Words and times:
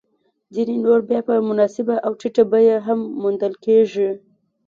ځیني 0.53 0.75
نور 0.85 0.99
بیا 1.09 1.19
په 1.27 1.33
مناسبه 1.49 1.95
او 2.05 2.11
ټیټه 2.19 2.43
بیه 2.51 2.77
هم 2.87 2.99
موندل 3.21 3.53
کېږي 3.65 4.09